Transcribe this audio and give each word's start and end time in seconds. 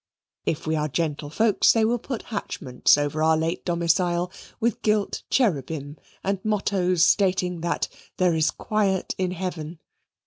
If 0.47 0.65
we 0.65 0.75
are 0.75 0.89
gentlefolks 0.89 1.73
they 1.73 1.85
will 1.85 1.99
put 1.99 2.23
hatchments 2.33 2.97
over 2.97 3.21
our 3.21 3.37
late 3.37 3.63
domicile, 3.63 4.31
with 4.59 4.81
gilt 4.81 5.21
cherubim, 5.29 5.95
and 6.23 6.43
mottoes 6.43 7.03
stating 7.05 7.61
that 7.61 7.87
there 8.17 8.33
is 8.33 8.49
"Quiet 8.49 9.13
in 9.19 9.29
Heaven." 9.29 9.77